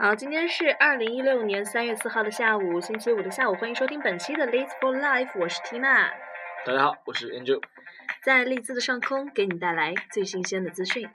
[0.00, 6.10] 好，今天是二零一六年三月四号的下午，星期五的下午，欢迎收听本期的《Leads for Life》，我是 Tina，
[6.64, 7.60] 大家好，我是 Angel，
[8.22, 11.10] 在利兹的上空给你带来最新鲜的资讯。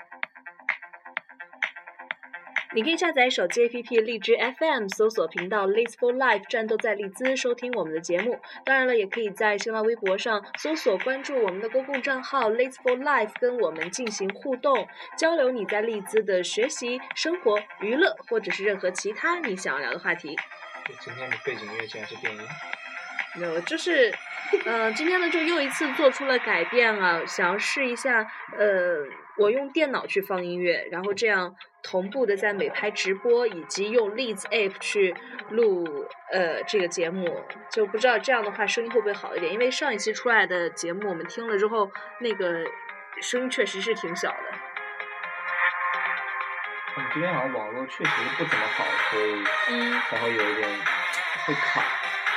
[2.75, 8.39] 你可以下载手机 APP 荔枝 FM，搜索频道 Leads for Life，战斗在利兹，收听我们的节目。
[8.65, 15.51] 当然了，也可以在新浪微博上搜索关注我们的公共账号 Leads for Life，跟我们进行互动交流。
[15.51, 20.35] 你在利兹的学习、生活、娱乐，或者是任何其他你想要聊的话题。
[20.85, 22.41] 对，今天的背景音乐竟然是电音。
[23.39, 24.11] 有，就是，
[24.65, 29.05] 呃，今天呢就又一次做出了改变啊，想要试一下，呃，
[29.37, 35.13] 我用电脑去放音乐，然后这样同步的在美拍直播，以及用 Leads App 去
[35.49, 39.51] 录呃这个节目，就不知道这样的话声音会不会好一点？
[39.51, 42.63] 因为上一期出来的节目我们听了之后，那个
[43.21, 44.45] 声音确实是挺小的。
[46.95, 50.69] 嗯，这边好像网络确实不怎么好，所以嗯，才会有一点
[51.45, 51.81] 会卡，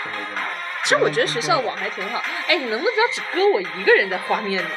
[0.04, 0.55] 就那种。
[0.86, 2.22] 其实我觉得学校网还挺好。
[2.46, 4.68] 哎，你能不能不要只搁我一个人在画面里？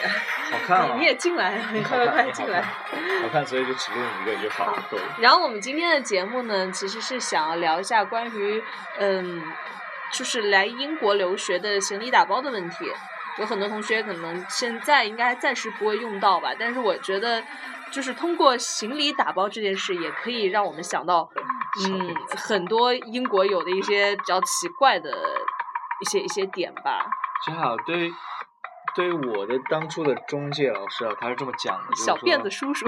[0.52, 0.96] 好看啊！
[0.98, 2.60] 你也进来，你快快快进来。
[2.64, 5.04] 好看，所以就只用你一个就好了，够了。
[5.20, 8.64] 然后我们今天的节目呢，其实是想要聊一下关于，
[8.98, 9.44] 嗯，
[10.12, 12.92] 就是来英国留学的行李打包的问题。
[13.38, 17.44] 有很多同学可能现在应该暂时不会用到吧，但是我觉得，
[17.92, 21.30] 就是通过行李打包这件事，也可以让我们想到，
[21.86, 25.16] 嗯，很多英国有的一些比较奇怪的
[26.02, 27.06] 一些一些点吧。
[27.46, 28.14] 正好对于
[28.96, 32.88] 对于我的当初的中介老师啊，他是这么讲的，就是小辫子叔叔，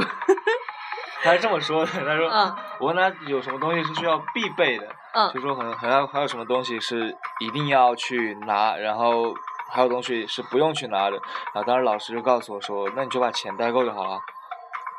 [1.23, 9.33] 他是这么说的，他说，嗯我问他有什么东西是需要必备的，嗯就说可能还有还有什么东西是一定要去拿，然后
[9.71, 11.17] 还有东西是不用去拿的。
[11.53, 14.19] 然后当时老师就告诉我说，那你就把钱带够就好了。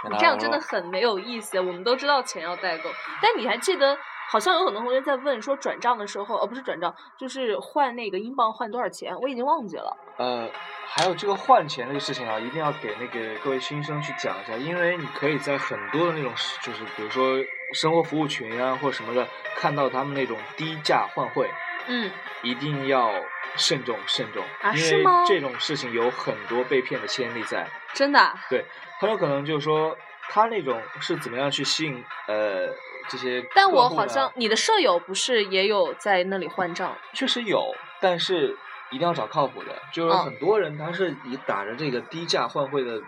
[0.09, 1.61] 你这样真的很没有意思。
[1.61, 2.91] 我们都知道钱要代购，
[3.21, 3.97] 但你还记得，
[4.33, 9.95] 好像有很多同学在问说转账的时候，呃，不是转账，就是换那个英镑换多少钱，我已经忘记了。
[10.17, 10.49] 呃，
[10.87, 17.37] 还有这个换钱这个事情啊，一定要给那个各位新生去讲一下，因为你可以在很多的那种，就是比如说
[17.75, 21.51] 生活服务群啊或者什么的，看到他们那种低价换汇，
[21.89, 23.11] 嗯，一定要
[23.57, 27.69] 慎重慎重，因为啊是吗这种事情有很多被骗的先例在。
[27.93, 28.65] 真的啊、对，
[28.99, 29.95] 很有可能就是说
[30.33, 32.67] 他那种是怎么样去吸引呃
[33.11, 36.97] 这些但我好像你的舍友不是也有在那里换账？
[37.13, 37.63] 确实有，
[38.01, 38.57] 但是
[38.91, 42.99] 一定要找靠谱的，就是嗯很多人他是以打着这个低价换汇的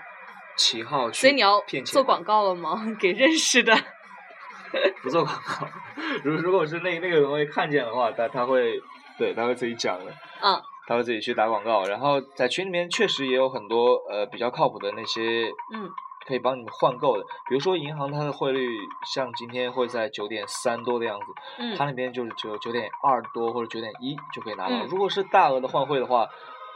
[0.57, 2.85] 旗号去所以你要骗钱做广告了吗？
[3.01, 3.75] 给认识的。
[5.03, 5.67] 不做广告。
[6.25, 8.79] 如如果是那那个人会看见的话，他他会
[9.17, 10.12] 对他会自己讲的。
[10.43, 15.89] 嗯他会自己去打广告，然后在群里面确实也有很多呃比较靠谱的那些嗯
[16.27, 18.69] 可以帮你们换购的，比如说银行它的汇率
[19.15, 21.27] 像今天会在九点三多的样子，
[21.59, 24.75] 嗯它那边就是只有九点二多或者九点一就可以拿到。
[24.77, 26.29] 嗯如果是大额的换汇的话，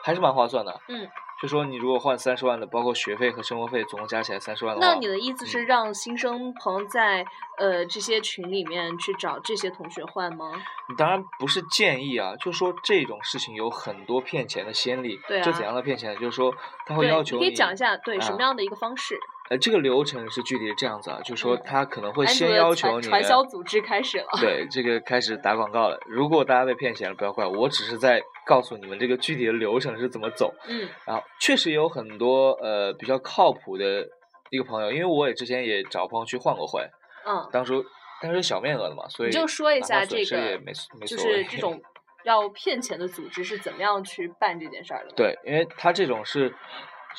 [0.03, 0.81] 还是蛮划算的。
[0.89, 1.09] 嗯，
[1.41, 7.25] 就说你如果换三十万的，包括学费和生活费总共加起来三十万的话，那你的意思是让新生朋友在
[7.59, 10.53] 呃这些群里面去找这些同学换吗？
[10.89, 15.19] 你当然不是建议啊，就说这种事情有很多骗钱的先例。
[15.29, 16.21] 对啊这怎样的骗钱呢？
[16.21, 16.55] 就是说
[16.87, 19.19] 他会，要求你可以讲一下，对什么啊样的一个方式？
[19.51, 24.27] 呃，这个流程是具体是这样子啊，就是说嗯他可能会先要求你传销组织开始了。
[24.41, 25.99] 对这个开始打广告了。
[26.07, 30.55] 如果大家被骗钱了，不要怪我，我只是在告诉你们这个具体的流程是怎么走。
[30.69, 34.07] 嗯然后确实有很多呃比较靠谱的
[34.51, 36.83] 一个朋友，因为我也之前也找朋友去换过汇，
[37.27, 37.85] 嗯，当初
[38.21, 41.81] 但是小面额的嘛，所以你就说一下这损失也个没没就是这种
[42.25, 46.53] 要骗钱的组织是怎么样去办这件事儿的？，对，因为他这种是，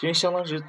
[0.01, 0.61] 因为相当于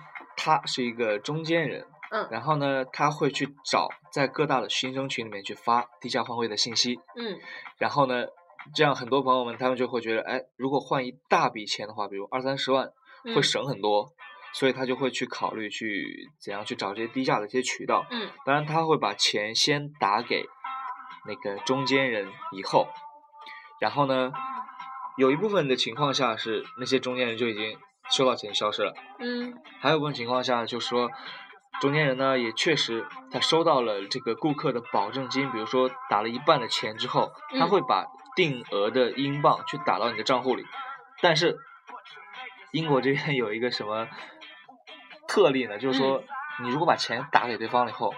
[0.42, 2.26] 他是一个中间人，嗯。
[2.30, 7.38] 然后呢，他会去找在各大的新生群里面去发低价换汇的信息，嗯。
[7.76, 8.24] 然后呢，
[8.74, 12.86] 这样很多朋友们他们就会觉得，哎，如果换一大笔钱的话，比如二三十万，
[13.24, 14.10] 会嗯省很多，
[14.54, 18.06] 所以他就会去考虑去怎样去找这些低价的一些渠道。
[18.10, 18.30] 嗯。
[18.47, 20.47] 当然，他会把钱先打给
[21.26, 22.88] 那个中间人以后，
[23.78, 24.32] 然后呢，
[25.18, 27.78] 有一部分的情况下是那些中间人就已经
[28.10, 31.10] 收到钱消失了，嗯还有一种情况下就是说，
[31.80, 40.66] 中间人呢也确实他收到了这个顾客的保证金，比如说打了一半的钱之后，他嗯会把定额的英镑去打到你的账户里，
[41.21, 41.57] 但是
[42.72, 44.09] 英国这边有一个什么
[45.27, 45.78] 特例呢？
[45.78, 46.22] 就是说，
[46.63, 48.13] 你如果把钱打给对方了以后，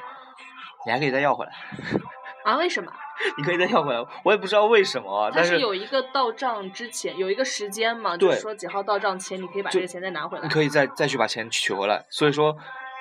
[0.86, 1.52] 你还可以再要回来，
[2.44, 2.56] 啊？
[2.56, 2.92] 为什么？
[3.36, 8.16] 你可以再要回来，我也不知道为什么啊，但是是有一个到账之前有一个时间嘛？
[8.16, 10.48] 就是说几号到账前，你可以把这个钱再拿回来你。
[10.48, 12.04] 可以再再去把钱取回来。
[12.10, 12.56] 所以说，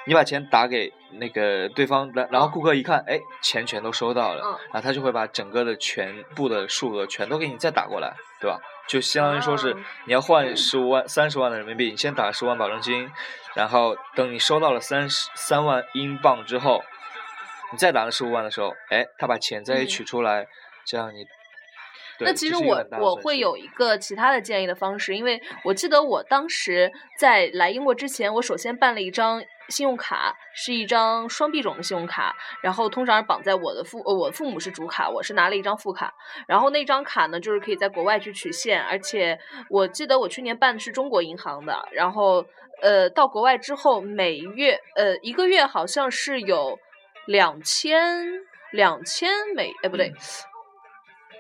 [0.07, 8.59] 你把钱打给那个对方，然然后顾客一看，哎，钱全都收到了，嗯然后他就会把整个的全部的数额全都给你再打过来，对吧？
[8.87, 13.09] 就相当于说是哦你要换十五万、三十万的人民币，你先打十万保证金，
[13.53, 16.83] 然后等你收到了三十三万英镑之后，
[17.71, 20.47] 你再拿了十五万的时候，哎，他把钱再取出来，
[20.85, 21.25] 这样你。
[22.23, 36.13] 那其实我我会有一个其他的建议的方式，因为我记得我当时在来英国之前，我首先办了一张信用卡，是一张双币种的信用卡，然后通常是绑在我的父呃我父母是主卡，我是拿了一张副卡，
[36.47, 42.45] 然后那张卡呢就是可以在国外去取现，而且我记得我去年办的是中国银行的，然后
[42.83, 46.77] 呃到国外之后每月呃一个月好像是有
[47.31, 48.27] 两千
[48.71, 50.13] 两千美哎不对。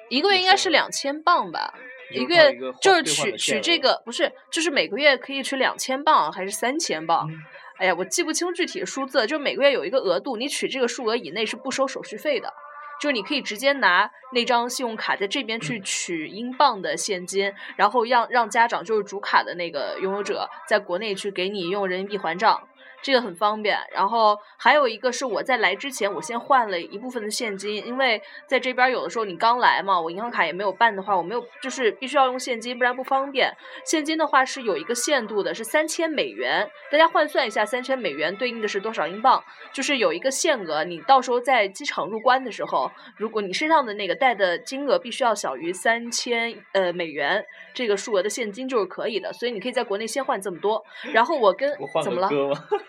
[0.09, 1.73] 一个月应该是两千磅吧，
[2.11, 7.29] 一个月就是取取这个不是，就是每个月可以取两千磅还是三千磅？
[7.29, 7.37] 嗯
[7.79, 12.53] 哎呀，我记不清具体的数字，就是每个月有一个额度，你取这个数额以内是不收手续费的。
[12.99, 22.67] 就是你可以直接拿那张信用卡在这边去取英镑的现金，然后让让家长就是主卡的那个拥有者在国内去给你用人民币还账，
[23.01, 23.77] 这个很方便。
[23.93, 33.51] 然后还有一个是我在来之前，我先换了一部分的现金，因为在这边有的时候你刚来嘛，我银行卡也没有办的话，我没有就是必须要用现金，不然不方便。
[33.85, 39.43] 现金的话是有一个限度的，是三千美元，大家换算一下，三千美元对应的是多少英镑？
[39.73, 47.43] 就是有一个限额，你到时候在机场入关的时候，如果你身上的那个带的金额必须要小于三千呃美元
[47.73, 50.83] 这个数额的现金就是可以的，所以你可以在国内先换这么多。
[51.13, 51.71] 然后我跟
[52.03, 52.29] 怎么了？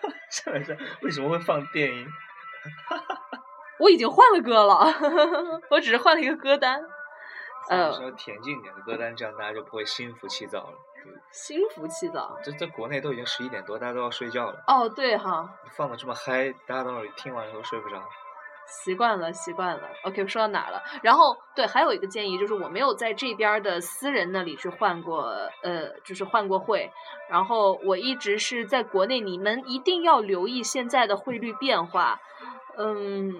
[0.03, 0.15] 个歌吗？
[0.29, 2.07] 上来上为什么会放电音？
[3.79, 4.85] 我已经换了歌了，
[5.69, 6.81] 我只是换了一个歌单。
[7.69, 10.73] 呃稍微恬静一点的歌单，这样大家就不会心浮气躁了。
[11.03, 12.37] 对心浮气躁。
[12.43, 14.63] 这在国内都已经十一点多，大家都要睡觉了。
[14.67, 18.01] 哦，对哈，放的这么嗨，大家等会儿听完以后睡不着。
[18.67, 19.83] 习惯了，习惯了。
[20.03, 20.81] OK，说到哪了？
[21.01, 25.21] 然后对，还有一个建议就是，我没有在这边的私人那里去换过，
[25.63, 26.91] 呃，就是换过汇。
[27.29, 32.19] 然后我一直是在国内，你们一定要留意现在的汇率变化。
[32.77, 33.39] 嗯，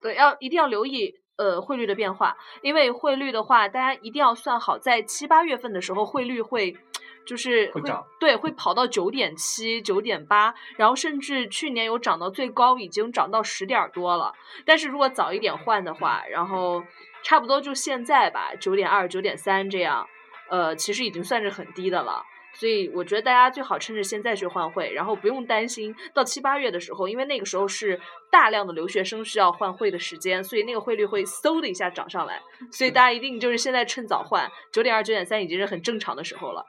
[0.00, 6.76] 对，要一定要留意呃汇率的变化，因为汇率的话，大家一定要算好，在七八月份的时候，汇率会
[7.24, 14.34] 就是会涨对，会跑到九点七、九点八，然后甚至去年有涨到最高，已经涨到十点多了。
[14.64, 16.82] 但是如果早一点换的话，然后
[17.22, 20.06] 差不多就现在吧，九点二、九点三这样，
[20.48, 22.22] 呃，其实已经算是很低的了。
[22.54, 27.98] 所以我觉得大家最好趁着现在去换汇，然后不用担心到七八月的时候，因为那个时候是
[28.30, 32.42] 大量的留学生需要换汇的时间，所以那个汇率会嗖的一下涨上来。
[32.70, 36.62] 所以大家一定就是现在趁早换，九点二、九点三已经是很正常的时候了。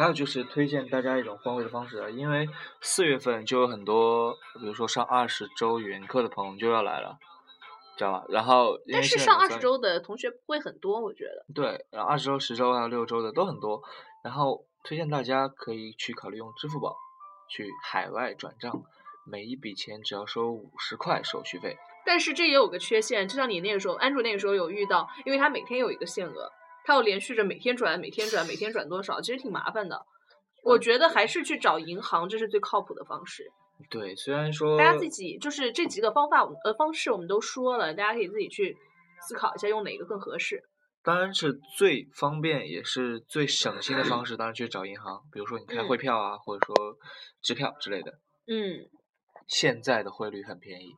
[0.00, 2.48] 还有就是推荐大家一种换汇的方式啊，因为
[2.80, 7.18] 四月份就有很多，比如说上二十周语言课的朋友就要来了，
[7.98, 8.24] 知道吧？
[8.30, 11.44] 然后但是上二十周的同学不会很多，我觉得。
[11.54, 13.82] 对，然后二十周、十周还有六周的都很多，
[14.24, 16.96] 然后推荐大家可以去考虑用支付宝
[17.50, 18.82] 去海外转账，
[19.26, 21.76] 每一笔钱只要收五十块手续费。
[22.06, 26.50] 但是这也有个缺陷，就像你那个时候，安卓那个时候有遇到，因为它每天有一个限额，
[26.84, 30.04] 它要连续着每天转、每天转、每天转多少，其实挺麻烦的。
[30.62, 33.50] 我觉得还是去找银行，这是最靠谱的方式。
[33.88, 38.76] 对，虽然说大家自己就是这几个方法，呃方式我们都说了，大家可以自己去
[39.26, 40.62] 思考一下，用哪个更合适。
[41.02, 46.74] 当然是最方便也是最省心的方式，当然去找银行，比如说你开汇嗯票啊，或者说
[47.40, 48.18] 支票之类的。
[48.46, 48.86] 嗯，
[49.50, 50.94] 现在的汇率很便宜，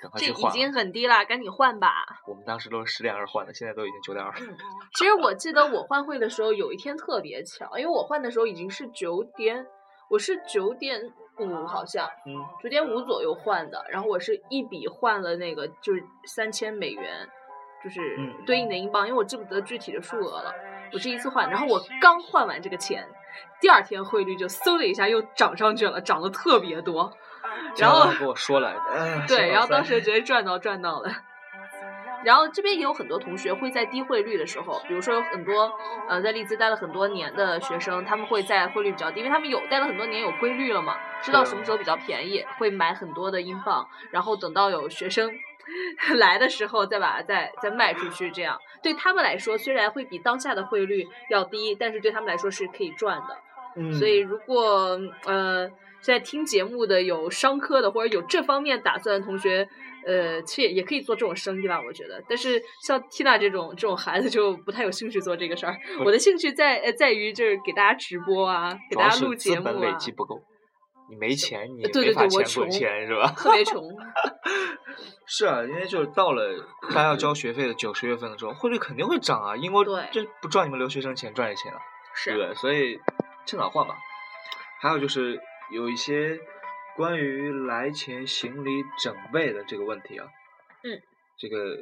[0.00, 0.54] 赶快这已去换啊。
[0.54, 2.06] 经很低了，赶紧换吧。
[2.26, 4.32] 我们当时都是十点二换的，现在都已经九点二。
[4.94, 9.66] 其实我记得我换汇的时候有一天特别巧，因为我换的时候已经是九点，
[10.08, 12.32] 我是九点五好像，嗯，
[12.62, 17.28] 九点五左右换的，然后我是一笔换了那个就是三千美元，
[17.84, 20.50] 就是嗯对应的英镑，因为我记不得具体的数额了，
[20.94, 23.06] 我这一次换，然后我刚换完这个钱，
[23.60, 27.12] 第二天汇率就嗖的一下又涨上去了，涨得特别多，
[27.78, 31.10] 然后跟我说来着，哎对，然后当时觉直接赚到赚到了。
[32.24, 35.72] 然后这边也有很多同学会在低汇率的时候，比如说有很多
[36.08, 45.32] 呃在利兹待了很多年的学生，他们会在汇率比较低，因为他们有待了很多年有规律了嘛，知道什么时候比较便宜，会买很多的英镑，然后等到有学生
[46.14, 53.36] 来的时候再把它再再卖出去，这样对他们来说虽然会比当下的汇率要低，但是对他们来说是可以赚的。
[53.74, 59.68] 嗯，所以如果呃现在听节目的有商科的或者有这方面打算的同学，
[60.04, 62.22] 呃，其实也也可以做这种生意吧，我觉得。
[62.28, 65.76] 但是像 Tina 这种这种孩子就不太有兴趣做这个事儿。
[66.04, 69.72] 我的兴趣在呃在于就是给大家直播啊，给大家录节目啊。
[69.72, 70.42] 资本累积不够，
[71.08, 73.32] 你没钱，你对对对，我穷，钱是吧？
[73.36, 73.82] 特别穷。
[75.24, 79.56] 是啊，因为就是到了 他要交学费的九十月份的时候，汇率肯定会涨啊。
[79.56, 81.78] 英国这不赚你们留学生钱，赚你钱了，
[82.24, 82.54] 对不对？
[82.54, 82.98] 所以
[83.46, 83.96] 趁早换吧。
[84.80, 85.40] 还有就是
[85.70, 86.40] 有一些。
[86.94, 90.28] 关于来前行李整备的这个问题啊，
[90.84, 91.00] 嗯，
[91.38, 91.78] 这个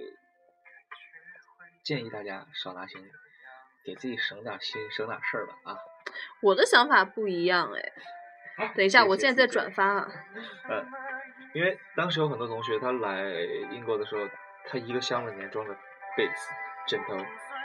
[1.82, 3.10] 建议大家少拿行李，
[3.84, 5.76] 给自己省点心，省点事儿吧啊。
[6.40, 7.72] 我的想法不一样
[8.56, 10.08] 哎，等一下，我现在在转发啊。
[10.68, 10.86] 嗯，
[11.54, 13.28] 因为当时有很多同学他来
[13.72, 14.28] 英国的时候，
[14.68, 15.76] 他一个箱子里面装着
[16.16, 16.52] 被子、
[16.86, 17.16] 枕头，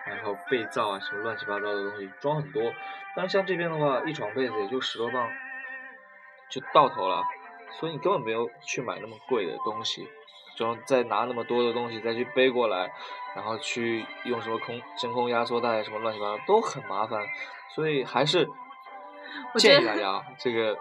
[0.08, 2.74] 然后被罩啊什么乱七八糟的东西装很多，
[3.16, 5.32] 但是像这边的话，一床被子也就十多磅。
[6.50, 7.24] 就到头了，
[7.80, 10.08] 所以你根本没有去买那么贵的东西，
[10.58, 12.92] 然后再拿那么多的东西再去背过来，
[13.36, 17.26] 然后去用什么空真空压缩袋什么乱七八糟都很麻烦，
[17.74, 18.48] 所以还是
[19.58, 20.78] 建议大家 这个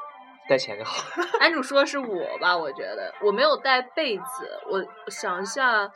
[0.48, 1.04] 带钱就好。
[1.40, 5.90] 安主说是我吧，我觉得我没有带被子，我想一下，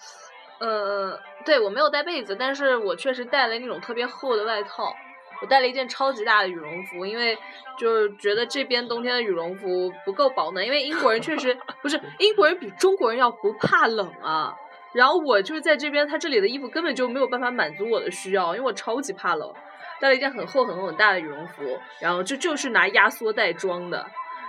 [0.59, 4.93] 呃，对我没有带被子，但是我确实带了那种特别厚的外套。
[5.41, 7.39] 我带了一件超级大的羽绒服，因为
[7.79, 14.55] 就是觉得这边冬天的羽绒服不够保暖，因为英国人确实不是英国人比中国人要不怕冷啊。
[14.93, 19.53] 然后我就是在这边，他这里的衣服根本就没有办法满足我的需要，因为我超级怕冷，
[20.01, 21.63] 带了一件很厚很厚很大的羽绒服，
[22.01, 24.05] 然后就就是拿压缩袋装的。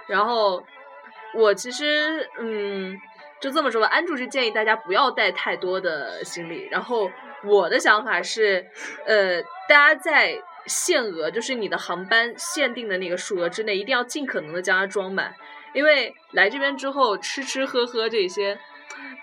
[0.07, 0.63] 然后
[1.35, 2.97] 我其实嗯，
[3.39, 6.67] 就这么说吧，安住是建议大家不要带太多的行李。
[6.71, 7.11] 然后
[7.43, 8.65] 我的想法是，
[9.05, 10.41] 呃，大家在。
[10.65, 15.33] 限额就是你的航班限定的那个数额之内，一定要尽可能的将它装满，
[15.73, 18.59] 因为来这边之后吃吃喝喝这些，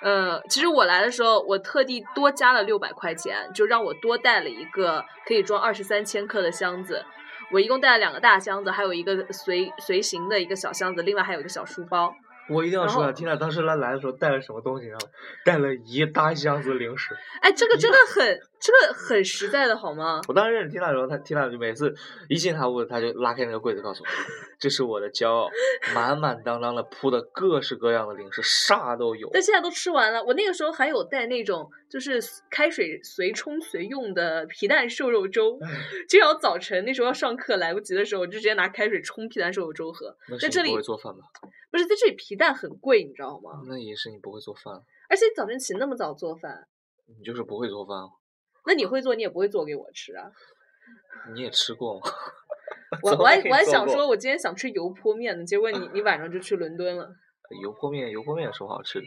[0.03, 7.05] 呃，其实我来的时候我特地多加了六百块钱，就让我多带了一个可以装二十三千克的箱子，
[7.53, 12.15] 我一共带了两个大箱子，还有一个随随行的一个小箱子，另外还有一个小书包。
[12.49, 15.09] 我一定要说啊，听到当时他来的时候带了什么东西，然后
[15.45, 17.17] 带了一大箱子零食。
[17.41, 20.21] 哎，这个真的很，这个很实在的好吗？
[20.29, 21.95] 我当时认识缇娜的时候，他缇娜就每次
[22.29, 24.09] 一进他屋，他就拉开那个柜子，告诉我，
[24.59, 25.49] 这是我的骄傲，
[25.95, 29.29] 满满当当的铺的各式各样的零食，啥都有。
[29.33, 30.25] 但现在都吃完了。
[30.25, 32.21] 我那个时候还有带那种，就是
[32.51, 35.59] 开水随冲随用的皮蛋瘦肉粥，
[36.09, 40.17] 经常早晨那时候要上课来不及的时候，我就直接拿开水冲皮蛋瘦肉粥喝。
[40.41, 41.21] 在这里不会做饭吧？
[41.71, 43.61] 不是在这里，皮蛋很贵，你知道吗？
[43.69, 44.75] 那也是你不会做饭，
[45.09, 46.67] 而且你早晨起那么早做饭，
[47.19, 47.97] 你就是不会做饭。
[48.67, 50.31] 那你会做，你也不会做给我吃啊？
[51.35, 52.01] 你也吃过吗？
[53.03, 57.09] 我我还我还想说，我今天想吃油泼面呢，结果你你晚上就去伦敦了。
[57.63, 59.07] 油泼面，油泼面有什么好吃的？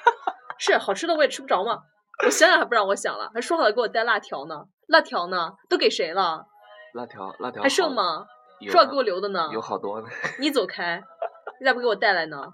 [0.58, 1.80] 是好吃的，我也吃不着嘛。
[2.24, 5.52] 我想想还不让我想了，还说好了给我带辣条呢，辣条呢？
[5.68, 6.46] 都给谁了？
[6.92, 8.26] 辣条，辣条还剩吗？
[8.68, 9.48] 说好给我留的呢。
[9.52, 10.08] 有好多呢。
[10.38, 11.02] 你走开。
[11.58, 12.52] 你咋不给我带来呢？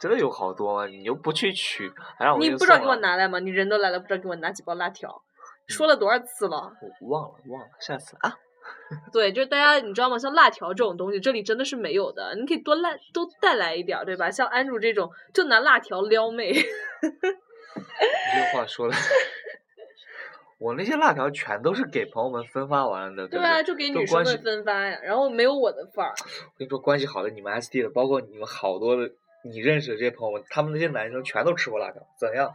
[0.00, 0.86] 真的有好多吗？
[0.86, 3.38] 你又不去取，还让我你不知道给我拿来吗？
[3.38, 5.22] 你人都来了，不知道给我拿几包辣条？
[5.66, 6.72] 说了多少次了？
[7.00, 8.36] 我忘了，忘了，下次啊。
[9.12, 10.18] 对，就是大家，你知道吗？
[10.18, 12.34] 像辣条这种东西，这里真的是没有的。
[12.34, 14.30] 你可以多来，多带来一点，对吧？
[14.30, 16.52] 像安主这种，就拿辣条撩妹。
[16.52, 18.94] 这话说的。
[20.58, 26.14] 我那些辣条全都是给朋友们分发完的，对啊，就给女生们分发呀，然后没有我的份儿。
[26.18, 29.12] 我跟你说，关系好的你们 S D 的，包括你们好多的
[29.44, 32.50] 你认识的这些朋友们，他们那些男生全都吃过辣条，怎样？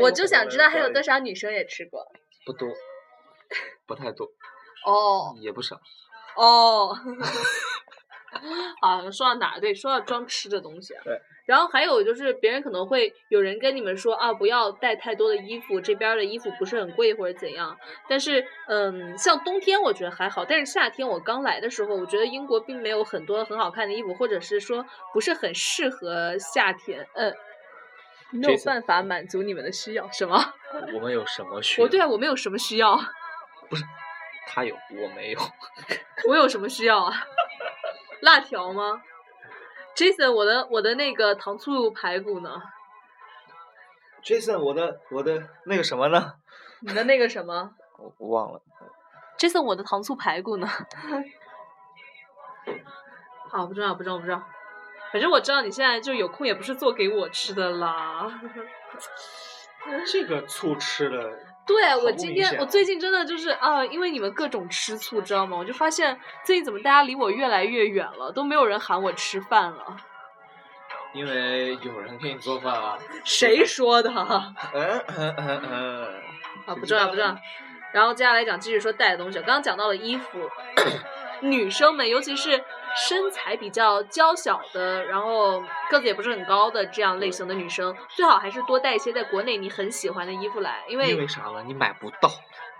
[0.00, 2.06] 我就想知道还有多少女生也吃过。
[2.46, 2.68] 不多，
[3.86, 4.26] 不太多。
[4.86, 5.34] 哦。
[5.40, 5.80] 也不少。
[6.36, 6.94] 哦。
[8.82, 9.58] 好，说到哪？
[9.60, 11.02] 对，说到装吃的东西啊。
[11.04, 11.20] 对。
[11.46, 17.76] 然后还有就是，别人可能会有人跟你们说啊，不要带太多的衣服，这边的衣服不是很贵或者怎样。
[18.08, 27.06] 但是，嗯，像冬天我觉得还好，但是夏天我刚来的时候，我觉得英国并没有很多很好看的衣服，或者是说不是很适合夏天。
[27.12, 27.34] 嗯，
[28.34, 30.36] 没有办法满足你们的需要，什么？
[30.94, 31.80] 我们有什么需？
[31.80, 31.84] 要？
[31.84, 32.98] 我对啊，我们有什么需要？
[33.68, 33.84] 不是，
[34.48, 35.40] 他有，我没有。
[36.28, 37.26] 我有什么需要啊？
[38.20, 39.02] 辣条吗
[39.94, 42.62] ？Jason，我的我的那个糖醋排骨呢
[44.22, 46.34] ？Jason，我的我的那个什么呢？
[46.80, 47.74] 你的那个什么？
[47.98, 48.60] 我我忘了。
[49.38, 50.66] Jason，我的糖醋排骨呢？
[53.50, 54.42] 好，不重要，不重要，不知道。
[55.14, 58.28] 反正我知道你现在就有空，也不是做给我吃的啦。
[60.10, 61.30] 这个醋吃的。
[61.64, 65.56] 对，我今天我最近真的就是啊，因为你们各种吃醋，知道吗？
[65.56, 69.96] 我就发现最近怎么大家离我越来越远了，都没有人喊我吃饭了。
[71.12, 72.98] 因为有人给你做饭啊。
[73.22, 74.10] 谁说的？
[74.74, 76.04] 嗯嗯嗯嗯。
[76.66, 77.38] 啊，不重要不重要。
[77.92, 79.38] 然后接下来讲，继续说带的东西。
[79.38, 80.50] 刚刚讲到了衣服，
[81.38, 91.62] 女生们，尤其是身材比较娇小的，然后个子也不是很高的这样类型的女生，最好还是多带一些在国内你很喜欢的衣服来，因为因为啥呢？
[91.66, 92.30] 你买不到。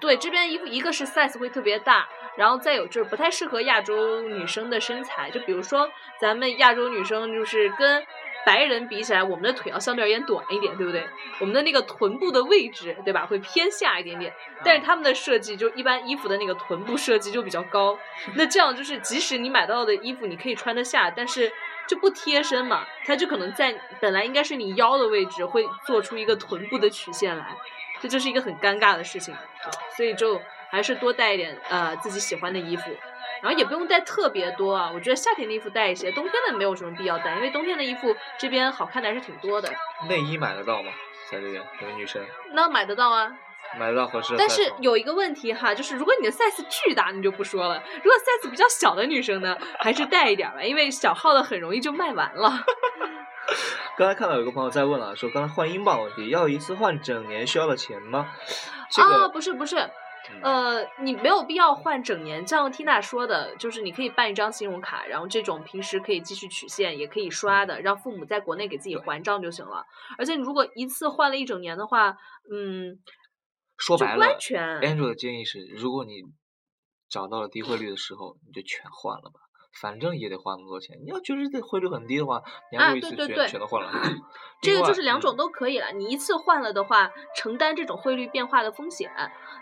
[0.01, 5.89] 对，这边衣服一个是 size 会特别大，然后再有就是不太适合亚洲女生的身材，就比如说
[6.21, 8.05] 咱们亚洲女生就是跟。
[8.45, 11.07] 白人比起来，我们的腿要相对而言短一点，对不对？
[11.41, 13.25] 我们的那个臀部的位置，对吧？
[13.25, 14.33] 会偏下一点点。
[14.63, 17.99] 但是他们的设计就一般，衣服的那个臀部设计就比较高。
[18.37, 21.51] 那这样就是，即使你买到的衣服你可以穿得下，但是
[21.87, 27.57] 就不贴身嘛，它就可能在本来应该是你腰的位置，会做出一个臀部的曲线来，
[28.01, 29.35] 这就是一个很尴尬的事情。
[29.97, 32.91] 所以就还是多带一点呃自己喜欢的衣服。
[33.43, 39.71] 然后也不用带特别多啊，我觉得夏天的衣服带一些，冬天的没有什么必要带，因为冬天的衣服这边好看的还是挺多的。
[40.09, 40.93] 内衣买得到吗？
[41.31, 42.25] 在这边，有女生。
[42.53, 43.37] 那买得到啊。
[43.77, 44.35] 买得到合适。
[44.39, 52.53] 但是有一个问题哈，就是如果你的 size 巨大，你就不说了；如果 size 比较小的女生呢，还是带一点吧，因为小号的很容易就卖完了。
[53.97, 58.29] 刚才看到有个朋友在问了，说刚才换英镑问题，要一次换整年需要的钱吗？
[58.97, 59.77] 啊，不是不是。
[60.43, 69.85] 呃，你没有必要换整年，像 Tina 说的，就是你可以办一张信用卡，然后这种平时可以继续取现，也可以刷的，让父母在国内给自己还账就行了。
[70.19, 72.17] 而且你如果一次换了一整年的话，
[72.51, 72.99] 嗯，
[73.77, 76.23] 说白了，Andrew 的建议是，如果你
[77.09, 79.41] 找到了低汇率的时候，你就全换了吧。
[79.81, 83.91] 反正也得花那么多钱，你要觉得这汇率很低的话，你还不一次全全都换了。
[84.63, 85.93] 这个就是两种都可以了。
[85.93, 89.11] 你一次换了的话，承担这种汇率变化的风险，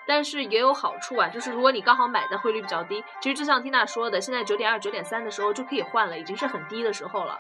[0.06, 1.28] 但是也有好处啊。
[1.28, 7.38] 就是如果你刚好买的汇率比较低，其实就像缇娜说的，现在九点二、九点三的时候就可以换了，已经是很低的时候了。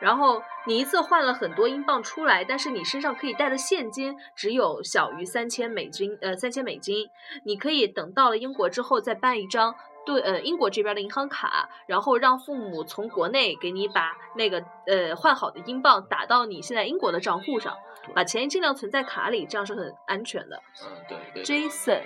[0.00, 7.06] 然后你一次换了很多英镑出来，但是你身上可以带的现金只有小于三千美金，呃，三千美金，
[7.44, 9.74] 你可以等到了英国之后再办一张。
[10.04, 17.74] 对，呃，英国这边的银行卡，然后让父母从国内给你把那个呃换好的英镑打到你现在英国的账户上，
[18.14, 20.62] 把钱尽量存在卡里，这样是很安全的。
[20.82, 21.42] 嗯，对对。
[21.42, 22.02] Jason，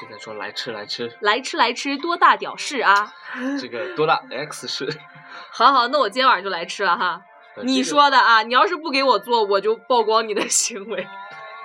[0.00, 3.12] 就在说来吃来吃，来吃来吃，多大屌事啊？
[3.60, 4.98] 这个多大 X 是？
[5.52, 7.22] 好好，那我今天晚上就来吃了哈。
[7.62, 11.06] 你说的啊，你要是不给我做，我就曝光你的行为。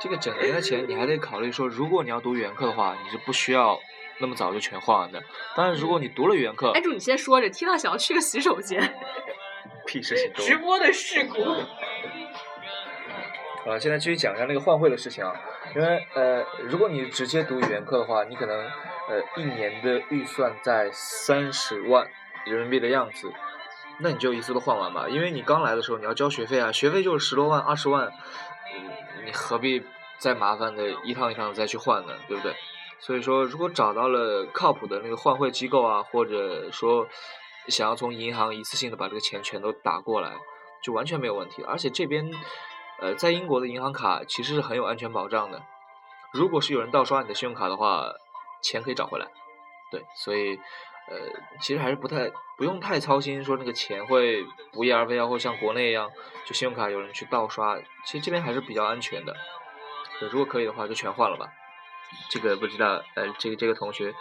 [0.02, 3.80] 这个整年的钱，你还得考虑说，如果你要读语言课的话，你是不需要。
[4.20, 5.22] 那么早就全换完的，
[5.56, 8.82] 当然，如果你读了语言课，哎，主你先说着，听到想要去个洗手间，
[9.86, 11.44] 屁事情 直播的事故。
[13.70, 15.34] 啊，现在继续讲一下那个换汇的事情啊，
[15.76, 18.58] 因为呃，如果你直接读语言课的话，你可能
[19.10, 22.08] 呃一年的预算在三十万
[22.46, 23.30] 人民币的样子，
[24.00, 28.10] 那你就一次都换完吧，因为你刚来的时候你要交学费啊，学费就是十多万、二十万，
[29.26, 29.84] 你何必
[30.18, 32.56] 再麻烦的一趟一趟的再去换呢，对不对？
[33.00, 37.08] 所以说，如果找到了靠谱的那个换汇机构啊，或者说
[37.68, 40.34] 想要从银行一次性的把这个钱全都打过来，
[40.84, 41.64] 就完全没有问题。
[41.64, 42.30] 而且这边，
[43.00, 45.62] 呃，在英国的银行卡其实是很有安全保障的。
[46.34, 48.12] 如果是有人盗刷你的信用卡的话，
[48.64, 49.28] 钱可以找回来。
[49.92, 50.56] 对，所以
[51.08, 51.18] 呃，
[51.62, 56.10] 其实还是不太不用太操心，说那个钱会不翼而飞啊，或像国内一样，
[56.46, 57.78] 就信用卡有人去盗刷。
[58.06, 59.36] 其实这边还是比较安全的。
[60.32, 61.48] 如果可以的话，就全换了吧。
[62.30, 64.14] 这个不知道，呃，这个这个同学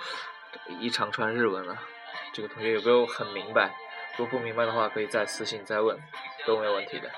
[0.81, 1.79] 一长串日文了，
[2.33, 3.77] 这个同学有没有很明白？
[4.17, 6.01] 如果不明白的话，可以再私信再问，
[6.47, 7.11] 都没有问题的。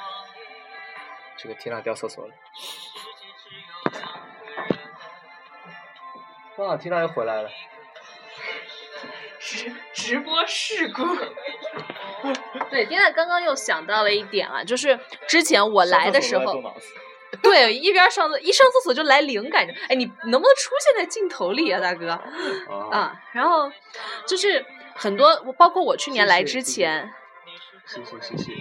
[1.36, 2.34] 这个缇娜掉厕所了，
[6.56, 7.50] 哇，缇娜又回来了。
[9.38, 11.04] 直直播事故。
[12.70, 16.74] 对，缇娜刚刚又想到了一点啊，就是之前我来的时候。
[17.42, 22.10] 对，一边上厕一上厕所就来灵感，哎，你能不能出现在镜头里啊，大哥？
[22.90, 23.70] 啊，然后
[24.26, 24.64] 就是
[24.94, 27.12] 很多，包括我去年来之前，
[27.86, 28.52] 谢谢谢谢。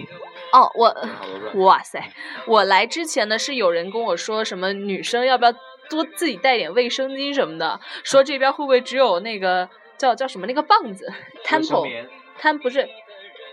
[0.52, 2.12] 哦，我哇塞，
[2.46, 5.52] 我来之前呢是有人跟我说什么女生要不要
[5.88, 11.10] 多自己带点卫生巾什么的，说这边会不会只有那个叫叫什么那个棒子
[11.44, 12.86] ，temple，tem 不是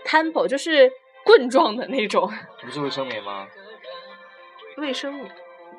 [0.04, 0.92] temple 就是
[1.24, 3.46] 棍状的那种，不是卫生棉吗？
[4.78, 5.20] 卫生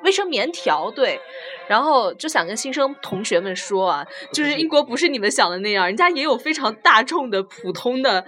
[0.04, 1.20] 卫生棉条，对。
[1.66, 8.24] 然后就想跟新生同学们说啊，就是英国不是你们想的那样，人家也有非常大众的、普通的，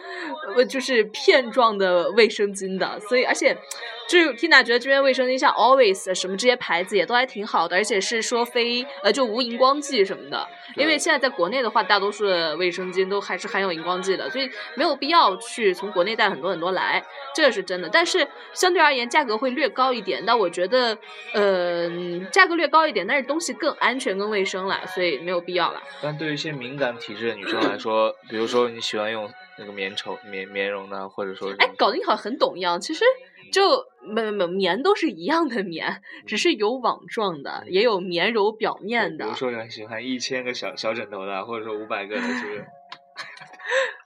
[0.55, 3.01] 呃，就是片状的卫生巾的。
[3.01, 3.57] 所以，而且，
[4.11, 10.49] 就是 Tina 觉得这边卫生巾像 Always 什么这些牌子也都还挺好的，而且是说非呃就无荧光剂什么的。
[10.75, 17.05] 因为现在在国内的话，大多数的卫生巾都还是含有荧光剂的，所以没有必要去从国内带很多很多来，
[17.37, 17.89] 这个是真的。
[17.89, 20.25] 但是相对而言，价格会略高一点。
[20.27, 20.99] 但我觉得，
[21.33, 21.89] 呃，
[22.33, 25.81] 价格略高一点，但是东西更安全、更卫生了，所以没有必要了。
[26.03, 31.53] 但对于一些敏感体质的女生来说， 比如说你喜欢用那个棉绸、棉棉绒的，或者说……
[31.59, 32.81] 哎，搞得你好像很懂一样。
[32.81, 33.05] 其实
[33.51, 39.25] 就没没棉都是一样的棉，只是有网状的，也有棉柔表面的。
[39.25, 42.67] 比如说你喜欢一千个小小枕头的，或者说五百个的，是不是？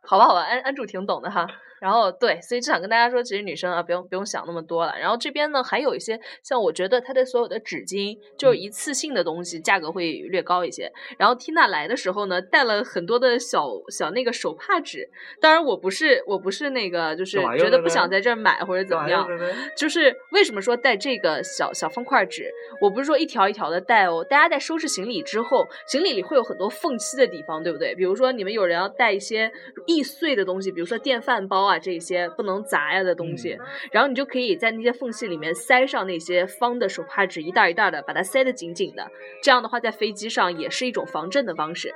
[0.02, 1.46] 好吧，好吧，安安主挺懂的哈。
[1.84, 4.94] 然后对，所以就想跟大家说，其实女生啊，不用不用想那么多了。
[4.98, 10.90] 然后这边呢，还有一些像我觉得它的所有的纸巾，就是一次性的东西，价格会略高一些。
[11.18, 15.06] 然后缇娜来的时候呢，带了很多的小小那个手帕纸。
[15.42, 19.28] 当然，我不是我不是那个，就是觉得不想在这儿买或者怎么样。
[19.76, 22.50] 就是为什么说带这个小小方块纸？
[22.80, 24.24] 我不是说一条一条的带哦。
[24.24, 27.94] 大家在收拾行李之后，行李里会有很多缝隙的地方，对不对？
[27.94, 29.52] 比如说你们有人要带一些
[29.86, 31.73] 易碎的东西，比如说电饭煲啊。
[31.78, 33.58] 这些不能砸呀的东西，
[33.92, 39.10] 然后你就可以在那些缝隙里面塞上那些方的手帕纸，一袋一袋的把它塞得紧紧的。
[39.42, 41.94] 这样的话，在飞机上也是一种防震的方式。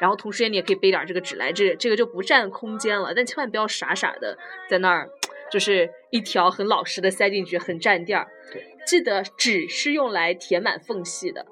[0.00, 3.12] 然后同时，你也可以背点这个纸来，这这个就不占空间了。
[3.14, 5.10] 但千万不要傻傻的在那儿，
[5.52, 8.26] 就是一条很老实的塞进去，很占地儿。
[8.50, 11.44] 对，记得纸是用来填满缝隙的。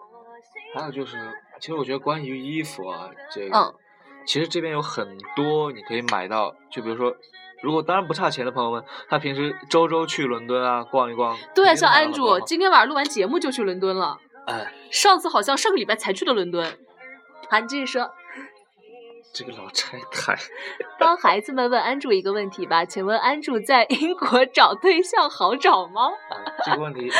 [0.74, 1.18] 还有就是，
[1.60, 3.74] 其实我觉得关于衣服啊，这个，嗯，
[4.26, 7.14] 其实这边有很多你可以买到，就比如说。
[7.62, 11.36] 如果当然不差钱的朋友们，他平时周周去伦敦啊逛一逛。
[11.54, 14.18] 对，像安主今天晚上录完节目就去伦敦了。
[14.46, 16.64] 哎，上次好像上个礼拜才去的伦敦。
[17.50, 18.10] 好，你继续说。
[19.34, 20.36] 这个老拆台。
[20.98, 26.10] 帮孩子们问安主一个问题吧，请问安主在英国找对象好找吗？
[26.64, 27.10] 这个问题。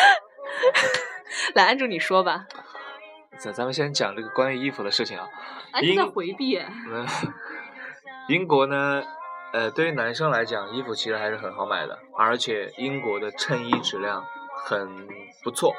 [1.55, 2.47] 来，安主你说吧。
[3.37, 5.29] 咱咱们先讲这个关于衣服的事情啊。
[5.73, 6.59] 安主在回避。
[8.29, 9.03] 英国呢？
[9.53, 14.25] 呃，对于男生来讲，衣服其实还是很好买的，而且英国的衬衣质量
[14.65, 15.07] 很
[15.43, 15.75] 不错，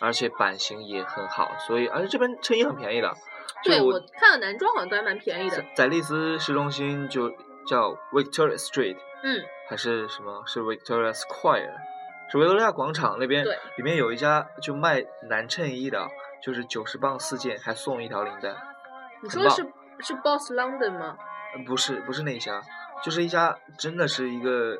[0.00, 3.14] 而且版型也很好，所以而且这边衬衣很便宜的。
[3.62, 5.64] 对我看了男装好像都还蛮便宜的。
[5.74, 7.30] 在利兹市中心就
[7.64, 10.42] 叫 Victoria Street，嗯，还是什么？
[10.44, 11.74] 是 Victoria Square，
[12.28, 13.44] 是维多利亚广场那边，
[13.76, 16.08] 里面有一家就卖男衬衣的，
[16.42, 18.52] 就是九十磅四件，还送一条领带。
[19.22, 19.64] 你说的是
[20.00, 21.16] 是 Boss London 吗？
[21.64, 22.60] 不是，不是那家。
[23.02, 24.78] 就是一家，真的是一个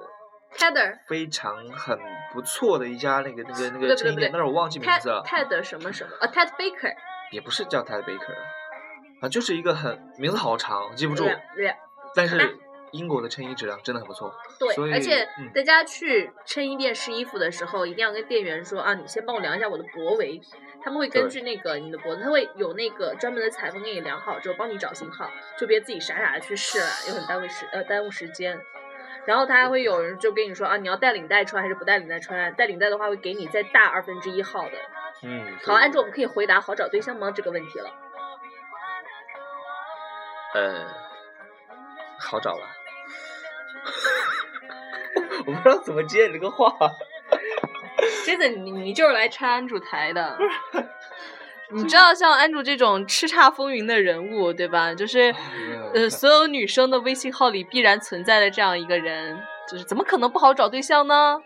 [1.08, 1.98] 非常很
[2.32, 5.22] 不错的一家那个那个那个衬衣店，但是我忘记名字了。
[5.26, 6.10] Ted 什么什么？
[6.20, 6.94] 啊，Ted Baker。
[7.30, 8.34] 也不是叫 Ted Baker，
[9.22, 11.26] 啊，就是一个很名字好长，记不住。
[12.14, 12.58] 但是
[12.92, 14.32] 英国的衬衣质量真的很不错。
[14.58, 20.40] 对，而且大家去衬衣店试衣服的时候，一定要跟店员说啊，你先帮我量一下我的脖围。
[20.84, 28.60] 他们会根据那个你的脖子，他会有那个专门的裁缝给你量好之后，帮你找型号，就别自己傻傻的去试了，又很耽误时呃耽误时间。
[29.24, 32.52] 然后他还会有人就跟你说啊，你要带领带穿还是不带领带穿？
[32.54, 34.72] 带领带的话会给你再大二分之一号的。
[35.22, 35.56] 嗯。
[35.64, 37.90] 好，安卓我们可以回答好找对象吗这个问题了。
[40.54, 40.84] 呃，
[42.18, 42.66] 好找了。
[45.46, 46.74] 我不知道怎么接你这个话。
[48.26, 50.38] 真的，你你就是来拆安主台的。
[51.74, 54.94] 你知道像安主这种叱咤风云的人物，对吧？
[54.94, 55.34] 就是
[55.94, 61.40] 呃，所有女生的微信号里必然存在的这样一个人，就是怎么可能不好找对象呢？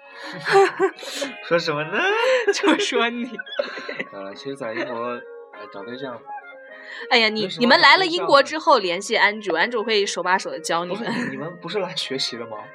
[1.47, 1.99] 说什么呢？
[2.53, 3.31] 就说你。
[4.13, 5.17] 呃，其实，在英国
[5.73, 6.21] 找对象。
[7.11, 11.31] 哎呀，你你们来了英国之后联系安主，安主会手把手的教你们。
[11.31, 12.59] 你们不是来学习的吗？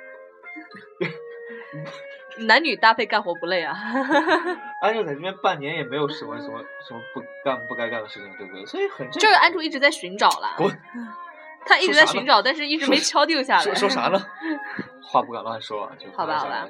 [2.47, 3.76] 男女搭配干活不累啊！
[4.82, 8.65] 安主在这边半年也没有什么什么什么不干不该干的事情，对不对？
[8.65, 10.54] 所以很就是安主一直在寻找啦。
[10.58, 10.69] 滚！
[11.65, 13.63] 他一直在寻找，但是一直没敲定下来。
[13.63, 14.21] 说说啥呢？
[15.04, 16.67] 话不敢乱说，就好吧好吧。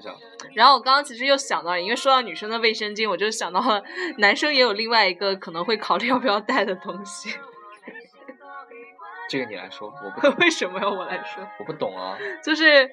[0.54, 3.84] 然后我刚刚其实又想到，因为说到女生的卫生巾，我就想到了
[4.17, 7.34] 男生也有另外一个可能会考虑要不要带的东西。
[9.30, 11.47] 这个你来说，我不 为什么要我来说？
[11.60, 12.17] 我不懂啊。
[12.43, 12.89] 就是。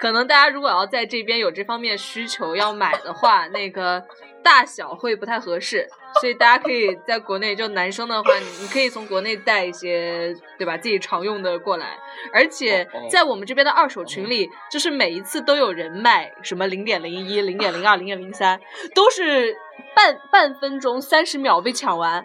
[0.00, 4.00] 可能大家如果要在这边有这方面需求要买的话，那个
[4.42, 5.86] 大小会不太合适，
[6.20, 10.76] 所以大家可以在国内，就男生的话，你可以从国内带一些，对吧？
[10.76, 11.98] 自己常用的过来。
[12.32, 18.58] 而且在我们这边的二手群里，就是每一次都有人卖什么零点零一、零点零二、零点零三，
[18.94, 19.54] 都是
[19.94, 22.24] 半半分钟、三十秒被抢完。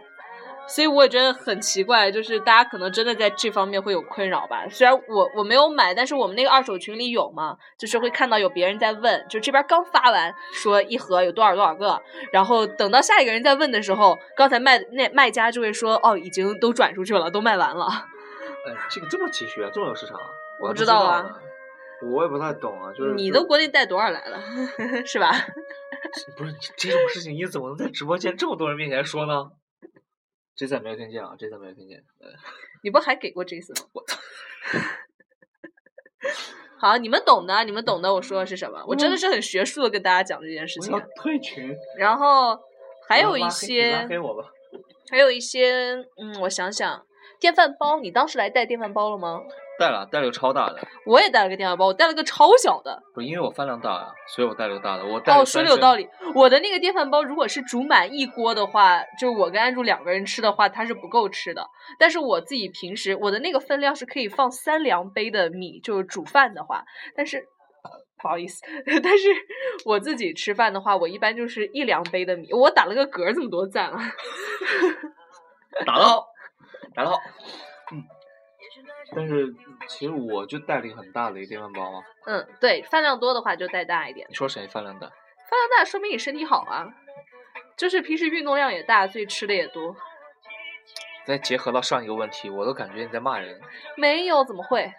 [0.67, 4.65] 所以我也觉得很奇怪，就是大家可能真的在这方面会有困扰吧。
[4.69, 17.85] 虽然我我没有买，但是我们那个二手群里有嘛，就是会看到有别人在问，就这边刚发完说一盒有多少多少个，然后等到下一个人在问的时候，刚才卖那卖家就会说哦，已经都转出去了，都卖完了。
[18.65, 20.25] 哎，这个这么急需啊，这么有市场啊？
[20.61, 21.29] 我不知道啊，
[22.01, 24.39] 我也不太懂啊，就是你都国内带多少来了，
[25.05, 25.31] 是吧？
[26.37, 29.49] 不是这种事情，你怎么能在直播间这么多人面前说呢？
[30.55, 32.03] 这次没有听见啊，这次没有听见。
[32.83, 33.89] 你不还给过这次吗？
[33.93, 34.19] 我操！
[36.77, 38.83] 好，你们懂的，你们懂的，我说的是什么？
[38.87, 40.91] 我真的是很学术的跟大家讲这件事情。
[41.15, 41.75] 退群。
[41.97, 42.59] 然后
[43.07, 44.51] 还有一些，给我吧。
[45.09, 47.05] 还有一些，嗯，我想想，
[47.43, 49.41] 电饭煲，你当时来带电饭煲了吗？
[49.77, 50.79] 带了，带了个超大的。
[51.05, 53.03] 我也带了个电饭煲，我带了个超小的。
[53.13, 55.05] 不，因为我饭量大呀，所以我带了个大的。
[55.05, 56.07] 我带哦，说的有道理。
[56.35, 61.67] 我的那个电饭煲，如果是煮满一锅的话，就我跟安住两个人吃的话，它是不够吃的。
[61.99, 66.85] 但是我自己平时我的那个分量是可以放三两杯的米，就是煮饭的话。
[67.13, 67.45] 但是
[68.21, 68.63] 不好意思，
[69.03, 69.27] 但是
[69.83, 72.53] 我自己吃饭的话，我一般就是一两杯的米。
[72.53, 73.99] 我打了个嗝，这么多赞啊！
[75.85, 76.05] 打得
[76.83, 77.17] 好，打得好。
[77.91, 78.03] 嗯。
[79.15, 79.53] 但是
[79.87, 82.03] 其实我就带了一个很大的一个电饭煲啊。
[82.25, 84.25] 嗯，对，饭量多的话就带大一点。
[84.29, 85.07] 你说谁饭量大？
[85.07, 86.87] 饭量大说明你身体好啊，
[87.77, 89.95] 就是平时运动量也大，所以吃的也多。
[91.25, 93.61] 再结合到上一个问题，我都感觉你在骂人。
[93.97, 94.91] 没有，怎么会？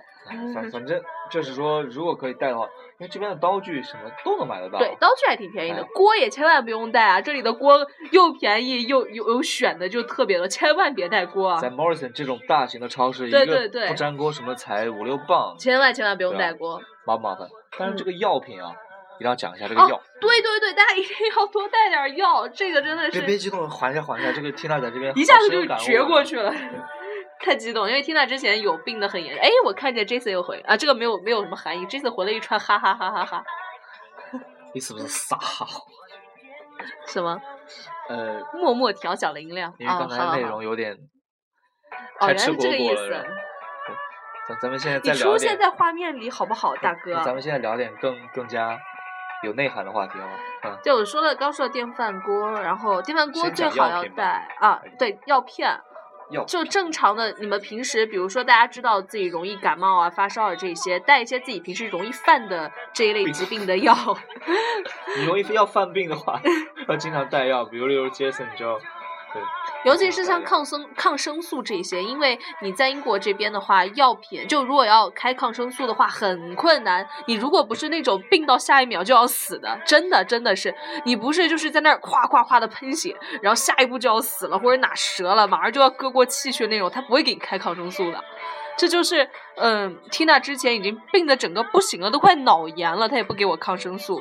[0.54, 2.64] 反反正就是说，如果可以带的话，
[2.98, 4.78] 因为这边的刀具什么都能买得到。
[4.78, 7.20] 对，刀具还挺便宜的，锅也千万不用带啊！
[7.20, 11.58] 这里的锅又便宜又有有选的，就特别的，千万别带锅啊！
[11.60, 17.48] 在 Morrison 这种大型的超市，对对对，不粘锅什么才五六磅，千万千万不用带锅，麻不麻烦？
[17.78, 18.70] 但是这个药品啊，
[19.16, 20.00] 一定要讲一下这个药。
[20.20, 23.10] 对对对，大家一定要多带点药，这个真的是。
[23.10, 26.52] 别别激动，缓一下缓一下，这个 Tina 在这边一下子就绝过去了。
[27.44, 29.44] 太激动，因为缇娜之前有病的很严重。
[29.44, 31.84] 哎，我看见 Jason 又回啊，这个没有没有什么含义。
[31.86, 33.44] Jason 回了一串哈哈哈哈哈。
[34.72, 35.38] 你是不是傻？
[37.06, 37.40] 什么？
[38.08, 39.72] 呃，默默调小了音量。
[39.78, 40.94] 因为刚才内容有点
[42.20, 43.24] 哦，原来是这个意思。
[44.48, 47.14] 咱咱们现在再聊你出现在画面里好不好，大哥？
[47.24, 48.78] 咱们现在聊点更更加
[49.42, 50.32] 有内涵的话题好吗？
[50.64, 50.78] 嗯。
[50.82, 55.80] 就我说了，刚说的电饭锅，然后电饭锅最好要带啊，对，药片。
[56.46, 63.94] 就正常的，你们平时比如说大家知道自己容易感冒啊、发烧啊这些，带一些自己平时容易犯的这一类疾病的药。
[65.16, 66.40] 你容易要犯病的话，
[66.88, 68.80] 要经常带药，比如例如杰森就。
[69.84, 77.06] 尤其是像抗生抗生素这些，因为你在英国这边的话，药品就如果要开抗生素的话很困难。
[77.26, 88.24] 你如果不是那种病到下一秒就要死的，真的真的是你不是就是在那儿夸夸夸的喷血，然后下一步就要死了，或者哪折了，马上就要割过气血那种，他不会给你开抗生素的。
[88.76, 94.20] 这就是嗯，Tina 之前已经病的整个不行了，都快脑炎了，他也不给我抗生素。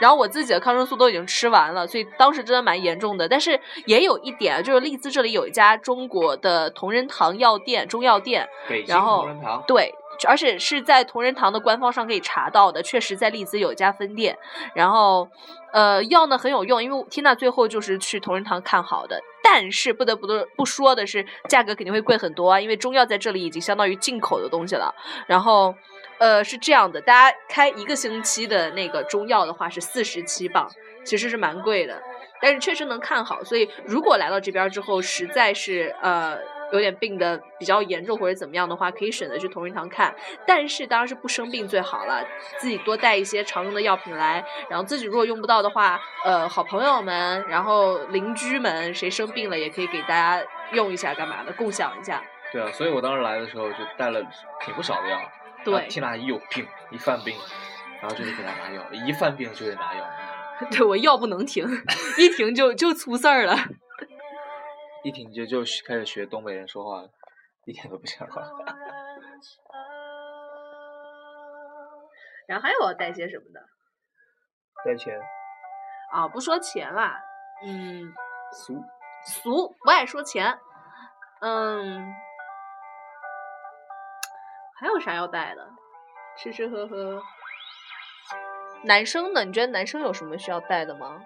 [0.00, 3.28] 然后我自己的抗生素都已经吃完了，所以当时真的蛮严重的。
[3.28, 8.48] 但是也有一点，就是利兹这里有一家中国的同仁堂药店，中药店。
[8.86, 9.28] 然后
[9.66, 9.94] 对，
[10.26, 14.36] 而且是在同仁堂的官方上可以查到的，确实在利兹有一家分店。
[14.74, 15.28] 然后，
[15.72, 19.20] 呃，药呢很有用，因为缇娜最后就是去同仁堂看好的。
[19.52, 24.94] 但是不得不的不说的是，价格肯定会贵很多啊，因为中药在这里已经相当于进口的东西了。
[25.26, 25.74] 然后。
[26.20, 30.70] 呃，是这样的，大家开一个星期的那个中药的话是四十七磅，
[31.02, 31.98] 其实是蛮贵的，
[32.42, 33.42] 但是确实能看好。
[33.42, 36.36] 所以如果来到这边之后，实在是呃
[36.72, 40.14] 有点病的比较严重或者怎么样的话，可以选择去同仁堂看。
[40.46, 42.24] 但是当然是不生病最好了，
[42.58, 44.44] 自己多带一些常用的药品来。
[44.68, 52.22] 然后自己如果用不到的话，呃，好朋友们，然后邻居们，谁生病了也可以给大家用一下，干嘛的，共享一下。
[52.52, 54.20] 对啊，所以我当时来的时候就带了
[54.64, 55.18] 挺不少的药。
[55.64, 57.34] 对，缇娜一有病，一犯病，
[58.00, 60.04] 然后就得给他拿药，一犯病就得拿药。
[60.70, 61.66] 对我药不能停，
[62.18, 63.56] 一停就就出事儿了。
[65.02, 67.10] 一停就就开始学东北人说话了，
[67.64, 68.42] 一点都不像话。
[72.46, 73.60] 然后还有要带些什么的？
[74.84, 75.20] 带钱。
[76.12, 77.20] 啊，不说钱啦，
[77.64, 78.12] 嗯。
[78.52, 78.74] 俗。
[79.24, 80.58] 俗，不爱说钱。
[81.40, 82.12] 嗯。
[84.80, 85.68] 还有啥要带的？
[86.36, 87.22] 吃吃喝喝，
[88.84, 89.44] 男生的？
[89.44, 91.22] 你觉得男生有什么需要带的吗？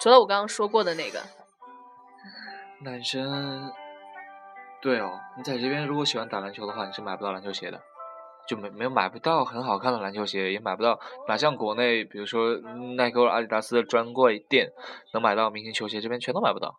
[0.00, 1.22] 除了我刚刚说过的那个，
[2.84, 3.72] 男生，
[4.82, 7.80] 对哦，你在这边如果喜欢打篮球的话，你是买不到篮球鞋的，
[8.46, 12.54] 就没没有买不到很好看的篮球鞋，也买不到，哪像国内，比如说
[12.96, 14.68] 耐克、阿迪达斯的专柜店
[15.14, 16.74] 能买到明星球鞋，这边全都买不到。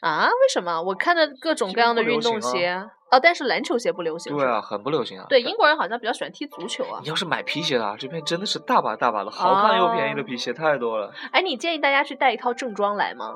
[0.00, 0.26] 啊？
[0.26, 0.80] 为什么？
[0.80, 4.36] 我看的各种各样的运动鞋啊，哦，但是篮球鞋不流行。
[4.36, 5.26] 对啊，很不流行啊。
[5.28, 7.00] 对，英国人好像比较喜欢踢足球啊。
[7.02, 11.12] 你要是买皮鞋的，这边真的是大把大把的好看又便宜的皮鞋太多了。
[11.32, 13.34] 哎，你建议大家去带一套正装来吗？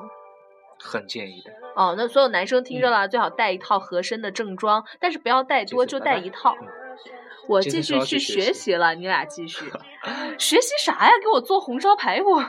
[0.83, 1.51] 很建议的。
[1.75, 6.55] 哦，那所有男生听着了，最好带一套合身的正装，但是不要带多，就带一套。
[7.47, 9.65] 我继续去学习了，你俩继续
[10.39, 11.11] 学习啥呀？
[11.21, 12.39] 给我做红烧排骨。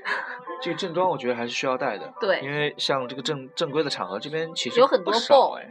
[0.62, 5.68] 这个正装我觉得还是需要带的，对，因为像这个正正规的场合，这边其实有很多爆哎。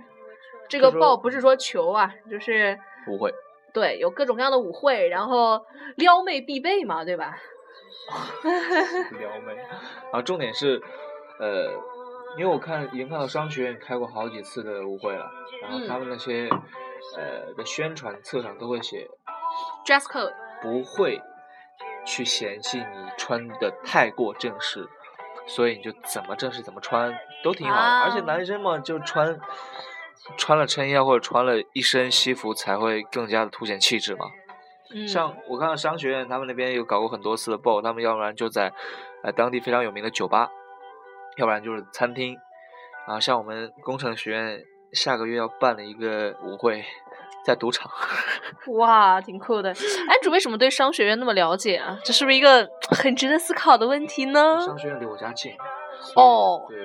[0.69, 2.77] 这个爆不是说球啊，就是
[3.07, 3.33] 舞会。
[3.73, 7.37] 对，有各种各样的舞会，然后撩妹必备嘛，对吧？
[9.19, 9.57] 撩妹，
[10.11, 10.81] 啊，重点是，
[11.39, 11.71] 呃，
[12.37, 15.29] 因为我看已经看到商学院开过好几次的舞会了，
[15.61, 16.47] 然后他们那些
[17.17, 19.07] 呃的宣传册上都会写
[19.85, 21.21] ，dress code，不会。
[22.09, 22.85] 去嫌弃你
[23.17, 24.87] 穿的太过正式，
[25.45, 27.99] 所以你就怎么正式怎么穿都挺好的。
[28.03, 29.37] 而且男生嘛，就穿
[30.37, 34.25] 穿了衬衣或者穿了一身西服才会更加的凸显气质嘛。
[35.05, 38.71] 像我看到商学院他们那边有搞过很多次的 ball，他们要不然就在
[39.21, 40.49] 呃当地非常有名的酒吧，
[41.37, 42.37] 要不然就是餐厅。
[43.07, 46.83] 啊，像我们工程学院下个月要办了一个舞会。
[47.45, 47.89] 在赌场，
[48.77, 49.69] 哇，挺酷的。
[49.69, 51.97] 安主为什么对商学院那么了解啊？
[52.03, 54.59] 这是不是一个很值得思考的问题呢？
[54.59, 55.53] 商学院离我家近。
[56.17, 56.65] 哦。
[56.67, 56.77] 对，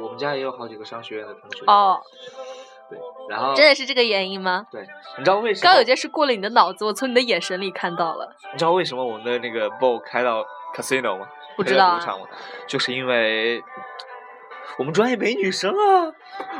[0.00, 1.64] 我们家也有好几个商学院的同学。
[1.66, 2.00] 哦。
[2.88, 3.52] 对，然后。
[3.52, 4.66] 真的是这个原因吗？
[4.72, 4.80] 对，
[5.18, 5.70] 你知道为什么？
[5.70, 8.34] 刚有件事过了你的脑子，我从你的眼神里看到了。
[8.54, 10.42] 你知道为什么我们的那个 ball 开到
[10.74, 11.28] casino 吗？
[11.56, 11.98] 不知道。
[12.66, 13.62] 就是因为
[14.78, 16.12] 我们专业没女生啊，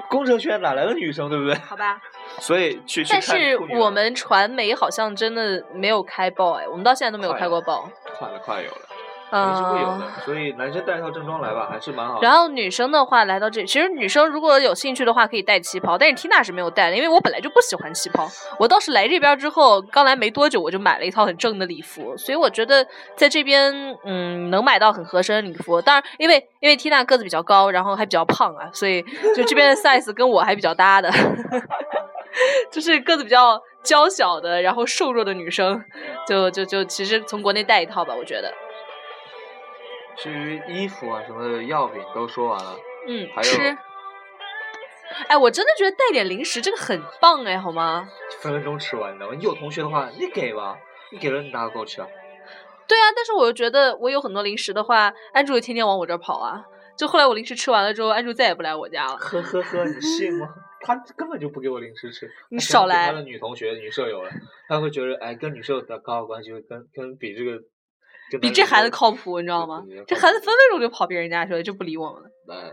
[0.09, 1.54] 工程学院哪来的女生，对不对？
[1.66, 2.00] 好吧。
[2.40, 7.88] 所以去，但是我们传媒好像真的没有开爆哎，我们到现在都没有开过爆。
[8.18, 8.88] 快了，快有了，
[9.31, 10.05] 肯定是会有的。
[10.25, 12.21] 所以男生带一套正装来吧，还是蛮好。
[12.21, 15.99] 然后女生的话来到这，其实女生如果有兴趣的话，可以带旗袍。
[15.99, 18.29] 但是 Tina 是没有带的，因为我本来就不喜欢旗袍。
[18.59, 22.17] 我倒是来这边之后，刚来没多久，我就买了一套很正的礼服。
[22.17, 22.87] 所以我觉得
[23.17, 23.73] 在这边，
[24.05, 25.81] 嗯，能买到很合身的礼服。
[25.83, 29.03] 当然，因为因为 Tina 个子比较高，然后还比较胖啊，所以
[29.35, 31.11] 就这边的 size 跟我还比较搭的。
[32.71, 35.83] 就是个子比较娇小的，然后瘦弱的女生，
[36.29, 38.53] 就就就其实从国内带一套吧，我觉得。
[40.16, 42.76] 至于衣服啊什么的药品都说完了，
[43.09, 43.76] 嗯，还吃。
[45.29, 48.09] 哎，我真的觉得带点零食这个很棒哎，好吗？
[48.40, 49.37] 分分钟吃完，你知道吗？
[49.37, 50.76] 你有同学的话，你给吧，
[51.12, 52.09] 你给了你拿个够吃啊？
[52.88, 56.64] 对啊，但是我又觉得我有很多零食的话，安住天天往我这儿跑啊。
[56.96, 59.16] 就后来我零食吃完了之后，安住再也不来我家了。
[59.16, 60.48] 呵呵呵，你信吗？
[60.83, 62.31] 他根本就不给我零食吃。
[62.48, 63.07] 你少来。
[63.07, 64.31] 他的女同学、女舍友了，
[64.68, 67.61] 他会觉得哎，跟女舍友的搞好关系，跟跟比这个，
[68.41, 69.83] 比这孩子靠谱，你知道吗？
[70.07, 72.31] 这孩子分分钟就跑别人家去了，就不理我们了。
[72.49, 72.71] 呃，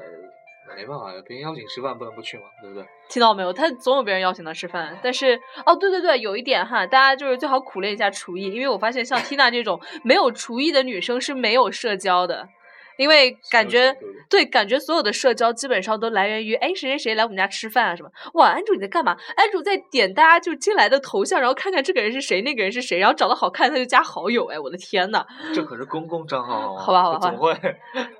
[0.75, 2.85] 没办法呀，别人邀请吃饭不能不去嘛，对不对？
[3.09, 3.53] 听到没有？
[3.53, 12.47] 他总有别人邀请他吃饭，但是哦，对对对，有一点哈，大家就是最好苦练一下厨艺，因为我发现像缇娜这种没有厨艺的女生是没有社交的。
[12.97, 13.95] 因为感觉
[14.29, 19.17] 对，感觉所有的社交基本上都来源于哎谁谁谁来我们家吃饭啊什么哇安主你在干嘛？
[19.35, 25.25] 安主在点大家就进来的头像，然后看看这个人是谁，那个人是谁，然后长得好看他就加好友哎我的天呐！
[25.53, 27.53] 这可是公共账号好吧好吧，怎么会？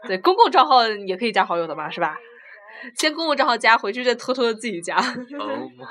[0.08, 2.18] 对，公共账号也可以加好友的嘛是吧？
[2.98, 4.96] 先公共账号加，回去再偷偷的自己加。
[4.98, 5.88] Oh my！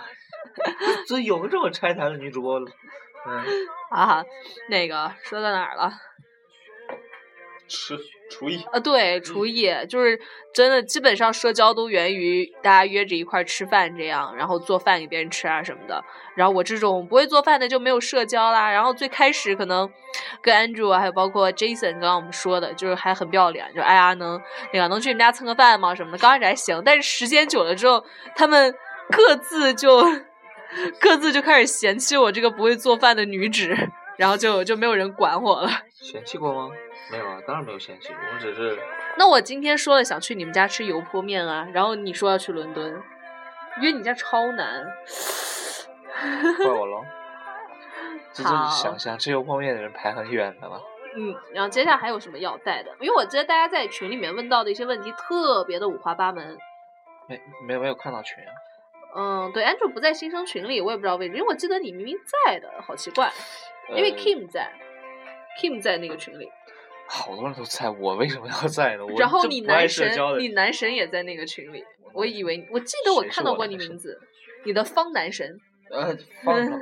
[1.08, 2.58] 这有这么拆台的女主播？
[2.58, 3.44] 嗯
[3.90, 4.22] 啊，
[4.68, 5.92] 那个说到哪儿了？
[7.72, 7.98] 吃。
[8.30, 10.18] 厨艺啊，对，厨艺就是
[10.54, 16.02] 真的，基本上社交都源于大家约着一块吃饭这样，然后做饭给别人吃啊什么的。
[16.34, 18.70] 然后我这种不会做饭的就没有社交啦。
[18.70, 19.86] 然后最开始可能
[20.40, 24.40] 跟 Andrew 还有包括 Jason 刚刚我们说的，就是还很不要脸，就哎呀能
[24.72, 26.16] 那个能去你们家蹭个饭吗什么的。
[26.16, 28.02] 刚开始还行，但是时间久了之后，
[28.34, 28.74] 他们
[29.10, 30.02] 各自就
[30.98, 33.76] 各自就开始嫌弃我这个不会做饭的女子，
[34.22, 35.68] 然后就就没有人管我了。
[36.00, 36.70] 嫌弃过吗？
[37.10, 38.78] 没有啊，当然没有嫌弃，我们只是。
[39.18, 43.02] 那我今天说了想去你们家吃油泼面啊，然后你说要去伦敦，
[43.80, 44.86] 约你家超难。
[46.56, 47.04] 怪我喽。
[48.32, 50.80] 这就是想想吃油泼面的人排很远的嘛。
[51.16, 52.94] 嗯，然后接下来还有什么要带的？
[53.00, 56.56] 因为我记得大家在群里面问到的一些问题特别的五花八门。
[57.28, 58.52] 没没有没有看到群啊。
[59.14, 63.30] 嗯，对，Andrew 不在新生群里，我也不知道为什么，因为我记得你明明在的，好奇怪。
[63.94, 64.72] 因为 Kim 在
[65.60, 66.50] ，Kim 在那个群里。
[67.08, 69.04] 好多人都在，我为什么要在呢？
[69.04, 74.18] 我然后你男神，你男神也在那个群里，我以为我记得我看到过你名字，
[74.64, 76.78] 你的方男神，呃，方了，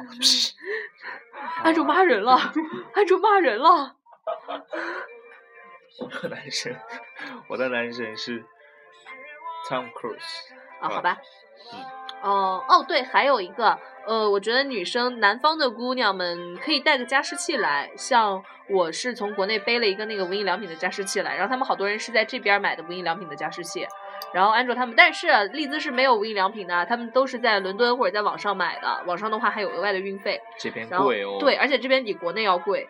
[1.65, 2.37] 按住骂人了，
[2.95, 3.97] 按住骂人了。
[5.99, 6.77] 我的男神，
[7.49, 8.45] 我的男神是
[9.69, 10.53] Tom Cruise。
[10.81, 11.19] 啊，好啊吧。
[11.73, 23.87] 嗯哦哦，对，还有一个，呃，我觉得女生南方的姑娘们可以带个加湿器来，像我是从国内背了一个那个无印良品的加湿器来，然后他们好多人是在这边买的无印良品的加湿器，
[24.33, 31.39] 然后安卓他们，但是啊丽兹是没有无印良品的，他们都是在伦敦或者在网上买的，网上的话还有额外的运费，这边然后贵哦。
[31.41, 32.89] 对，，而且这边比国内要贵，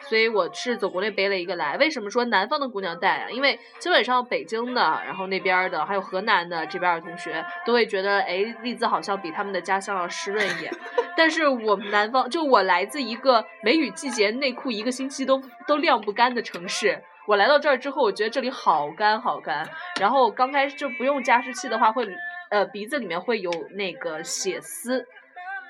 [0.00, 1.76] 所以我是走国内背了一个来。
[1.76, 3.30] 为什么说南方的姑娘带啊？
[3.30, 10.72] 因为基本上北京的，然后那边的，还有河南的这边的同学都会觉得，哎，利兹好像比他们的家乡要湿润一点。
[11.16, 17.02] 但是我们南方，就我来自一个梅雨季节内裤一个星期都都晾不干的城市。
[17.26, 19.68] 我来到这儿之后，我觉得这里好干好干。
[20.00, 22.06] 然后刚开始就不用加湿器的话，会
[22.50, 25.06] 呃鼻子里面会有那个血丝，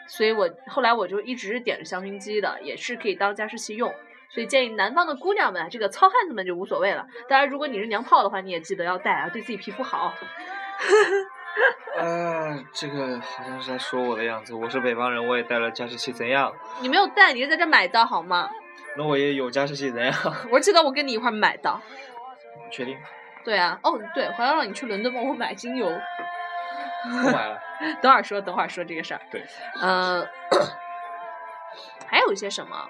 [0.07, 3.93] 所以我后来我就一直是点着香薰机的，也是可以当加湿器用。
[4.29, 7.07] 所以建议南方的姑娘们，这个糙汉子们就无所谓了。
[7.29, 10.13] 当然，如果你是娘炮的话，你也记得要带啊，对自己皮肤好。
[11.97, 14.53] 呃，这个好像是在说我的样子。
[14.53, 16.53] 我是北方人，我也带了加湿器，怎样？
[16.83, 18.51] 你没有带，你是在这买的好吗？
[18.97, 20.13] 那我也有加湿器，怎样？
[20.51, 21.81] 我记得我跟你一块儿买的。
[22.65, 22.97] 你确定？
[23.45, 25.87] 对啊，哦对，还要让你去伦敦帮我买精油。
[27.05, 27.61] 不买了。
[28.03, 29.21] 等会儿说，等会儿说这个事儿。
[29.31, 29.45] 对，
[29.81, 30.27] 呃，
[32.09, 32.89] 还有一些什么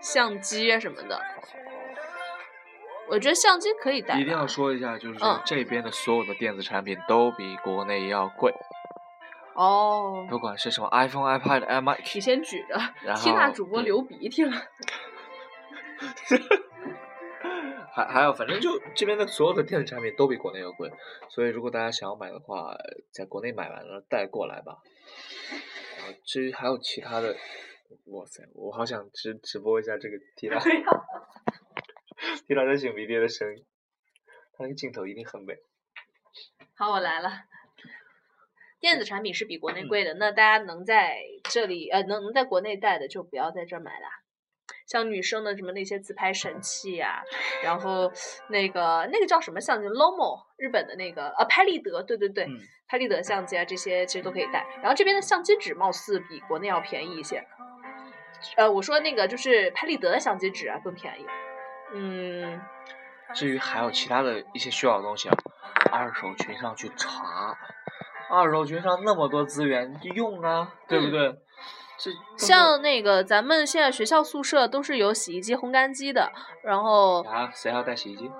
[0.00, 1.20] 相机啊什么的，
[3.10, 4.14] 我觉得相机可以带。
[4.18, 8.54] 一定要说一下，就是嗯这边的所有的电子产品都比国内要贵，
[9.58, 10.26] 哦。
[10.30, 14.52] 不管是什么 iPhone、iPad、你 iMac，先举着，然缇娜后对主播流鼻涕了。
[17.92, 20.88] 还还有，反正就这边的所有的电子产品都比国内要贵，
[21.28, 22.72] 所以如果大家想要买的话，
[23.10, 24.78] 在国内买完了带过来吧。
[25.98, 27.36] 然后至于还有其他的，
[28.04, 33.64] 哇塞，我好想直直播一下这个 T 娜 T 娜在擤鼻涕的声音，
[34.56, 35.56] 它那个镜头一定很美。
[36.76, 37.28] 好，我来了。
[38.80, 41.18] 电子产品是比国内嗯贵的，那大家能在
[41.50, 44.08] 这里呃能能在国内带的就不要在这儿买啦。
[44.86, 47.22] 像女生的什么那些自拍神器呀、
[47.62, 48.10] 然后
[48.48, 54.66] 那个那个叫什么相机，Lomo，日本的那个呃拍立得，对对对，嗯拍立得相机啊这些其实都可以带。
[54.80, 57.44] 然后这边的相机纸貌似比国内要便宜一些。
[58.56, 61.26] 呃，我说那个就是拍立得的相机纸啊更便宜。
[61.92, 62.60] 嗯，
[63.34, 65.36] 至于还有其他的一些需要的东西啊，
[65.90, 67.58] 二手群上去查，
[68.30, 71.34] 二手群上那么多资源用啊，对不对？
[71.98, 76.30] 这像那个咱们现在学校宿舍都是有洗衣机、烘干机的，
[76.62, 78.30] 然后啊，谁还要带洗衣机？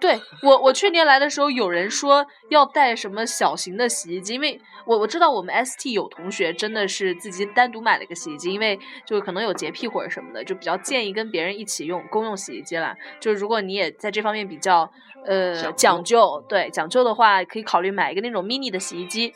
[0.00, 12.96] 对我我去年来的时候，有人说要带什么小型的洗衣机，因为我我知道我们 ST 有同学真的是自己单独买了一个洗衣机，因为就可能有洁癖或者什么的，就比较建议跟别人一起用公用洗衣机啦。
[13.20, 14.90] 就是如果你也在这方面比较
[15.26, 19.34] 呃讲讲究，对讲究的话，可以考虑买一个那种 mini 的洗衣机。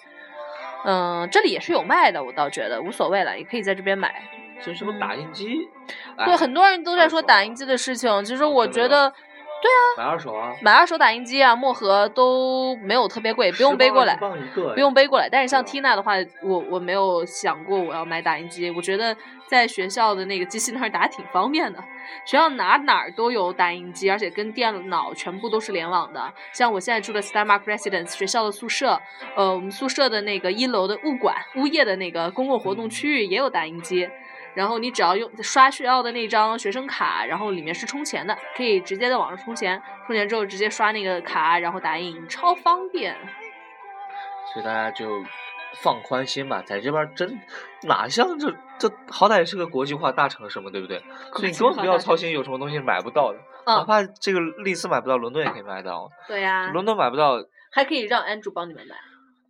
[0.86, 4.22] 嗯，这里也是有卖的，我倒觉得无所谓了，也可以在这边买。
[4.64, 5.46] 就什么打印机？
[6.16, 9.12] 对，哎很多人都在说打印机的事情，其实我觉得
[9.96, 14.16] 买二手啊，买二手打印机啊、墨盒都没有特别贵，不用背过来。
[14.16, 18.70] 10磅一个，不用背过来，但是像对 Tina 的话，我我没有想过我要买打印机。
[18.70, 21.78] 我觉得在学校的那个机器那儿打挺方便的，
[22.26, 26.32] 学校哪哪儿都有打印机，而且跟电脑全部都是联网的。
[26.52, 29.00] 像我现在住的 Starmark Residence 学校的宿舍，
[29.36, 34.08] 呃，我们宿舍的那个一楼的物管、物业的那个公共活动区域也有打印机。
[34.54, 43.16] 然后你只要用刷学校的那张学生卡，然后里面是充钱的，可以直接在网上充钱，充钱之后直接刷那个卡，然后打印，超方便。
[44.52, 45.22] 所以大家就
[45.82, 47.40] 放宽心吧，在这边儿真
[47.82, 51.02] 哪像这这好歹是个国际化大城市嘛，对不对？
[51.32, 57.44] 所以你根本不要操心有什么东西买不到的，哪嗯，怕这个丽思买不到，伦敦也可以买到，对呀、伦敦买不到。
[57.72, 58.94] 还可以让 Andrew 帮你们买。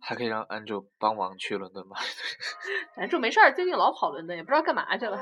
[0.07, 1.97] 还可以让 Andrew 帮忙去伦敦吗，
[2.95, 5.17] Andrew 没事儿，最近老跑伦敦，也不知道干嘛去了。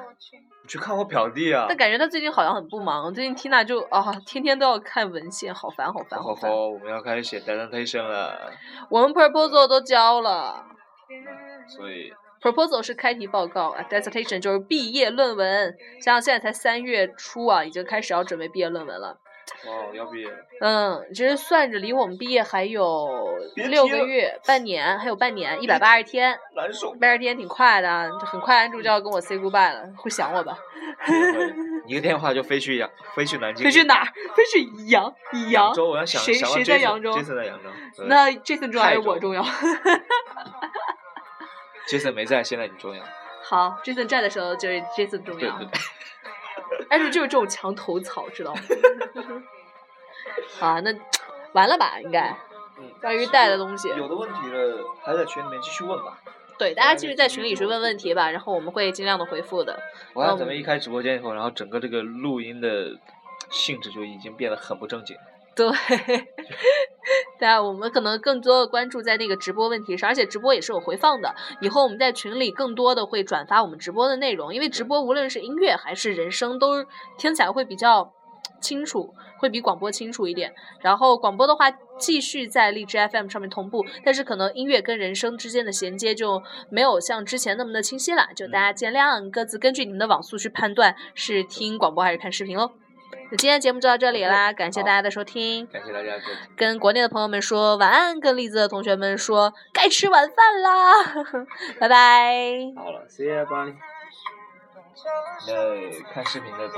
[0.61, 1.67] 你去看我表弟啊！
[1.69, 3.13] 但感觉他最近好像很不忙。
[3.13, 8.51] 最近 Tina 就啊，天天都要看文献，好烦，好烦，好好，我们要开始写 presentation 了，
[8.89, 10.65] 我们 proposal 都交了
[11.65, 12.11] 所以
[12.41, 15.73] ，proposal 是开题报告啊，dissertation 就是毕业论文。
[16.01, 19.17] 想想现在才三月初啊，已经开始要准备毕业论文了。
[19.65, 20.37] 哦，要毕业了。
[20.59, 26.93] 嗯，其实算着离我们毕业还有六个月、半年，还有半年，一百八十天，难受。
[26.93, 30.57] 八十天挺快的啊，就很快安住就要跟我 say goodbye 了，会想我吧？
[31.87, 33.63] 一个电话就飞去扬，飞去南京。
[33.63, 34.05] 飞去哪儿？
[34.35, 37.69] 飞去扬扬扬州，我要想谁想谁在扬州 Jason 在扬州。
[38.05, 39.43] 那 Jason 重要还是我重要
[41.87, 43.03] ？Jason 没在，现在你重要。
[43.43, 45.67] 好，Jason 在的时候就是 Jason 重要对对。
[45.67, 45.79] 对。
[46.95, 48.61] 但是就是这种墙头草，知道吗？
[50.59, 50.93] 好啊，那
[51.53, 51.99] 完了吧？
[51.99, 52.37] 应该
[52.77, 56.19] 嗯关于带的东西，有的问题了，还在群里面继续问吧。
[56.59, 59.79] 对大家继续在群里去问问题吧，然后我们会尽量的回复的。
[60.13, 62.95] 我看咱们一开直播间以后，然后整个这个录音的
[63.49, 65.17] 性质就已经变得很不正经。
[65.17, 65.32] 对，
[67.39, 71.35] 对啊，我们可能更多的关注在那个直播问题上，而且直播也是有回放的。
[71.61, 76.83] 以后我们在群里更多的会转发我们直播的内容，因为直播无论是音乐还是人声，都
[77.17, 78.13] 听起来会比较
[78.61, 80.53] 清楚，会比广播清楚一点。
[80.79, 92.82] 然后广播的话，继续在荔枝 FM 上面同步，但是可能音乐跟人声之间的衔接就没有像之前那么的清晰了，就大家见谅，各自根据你们的网速去判断是听广播还是看视频喽。
[93.33, 95.65] 那今天节目就到这里啦，感谢大家的收听。
[95.65, 96.21] 感谢大家的
[96.55, 100.93] 跟国内的朋友们说晚安，跟栗子的同学们说该吃晚饭啦，
[101.81, 102.71] 拜拜。
[102.75, 103.73] 好了，See you，bye。
[105.47, 106.69] 那看视频的。